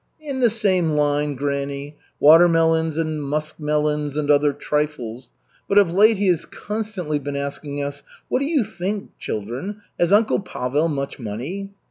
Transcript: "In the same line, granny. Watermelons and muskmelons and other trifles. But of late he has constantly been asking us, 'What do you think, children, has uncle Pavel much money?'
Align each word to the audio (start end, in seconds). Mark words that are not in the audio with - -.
"In 0.19 0.39
the 0.39 0.49
same 0.49 0.93
line, 0.93 1.35
granny. 1.35 1.95
Watermelons 2.19 2.97
and 2.97 3.21
muskmelons 3.23 4.17
and 4.17 4.31
other 4.31 4.51
trifles. 4.51 5.31
But 5.69 5.77
of 5.77 5.93
late 5.93 6.17
he 6.17 6.25
has 6.29 6.47
constantly 6.47 7.19
been 7.19 7.35
asking 7.35 7.83
us, 7.83 8.01
'What 8.27 8.39
do 8.39 8.45
you 8.45 8.63
think, 8.63 9.11
children, 9.19 9.81
has 9.99 10.11
uncle 10.11 10.39
Pavel 10.39 10.87
much 10.87 11.19
money?' 11.19 11.69